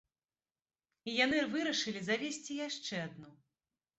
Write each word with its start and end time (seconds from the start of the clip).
І 1.09 1.13
яны 1.25 1.39
вырашылі 1.51 2.01
завесці 2.09 2.57
яшчэ 2.67 2.95
адну. 3.07 3.31